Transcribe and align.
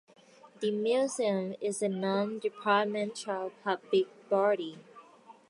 The 0.61 0.71
museum 0.71 1.53
is 1.61 1.83
a 1.83 1.87
non-departmental 1.87 3.51
public 3.63 4.07
body. 4.29 4.79